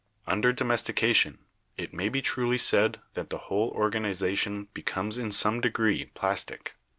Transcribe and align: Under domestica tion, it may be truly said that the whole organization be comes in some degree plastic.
Under 0.25 0.51
domestica 0.51 1.13
tion, 1.13 1.37
it 1.77 1.93
may 1.93 2.09
be 2.09 2.23
truly 2.23 2.57
said 2.57 2.99
that 3.13 3.29
the 3.29 3.37
whole 3.37 3.69
organization 3.69 4.67
be 4.73 4.81
comes 4.81 5.15
in 5.15 5.31
some 5.31 5.61
degree 5.61 6.05
plastic. 6.15 6.75